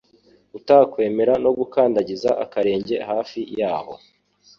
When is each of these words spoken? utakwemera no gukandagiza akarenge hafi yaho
utakwemera 0.57 1.33
no 1.43 1.51
gukandagiza 1.57 2.29
akarenge 2.43 2.95
hafi 3.09 3.39
yaho 3.59 3.93